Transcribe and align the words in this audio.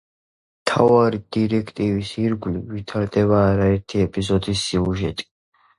მთავარი 0.61 1.19
დირექტივის 1.37 2.15
ირგვლივ 2.23 2.75
ვითარდება 2.79 3.47
არაერთი 3.53 4.05
ეპიზოდის 4.09 4.67
სიუჟეტი. 4.73 5.33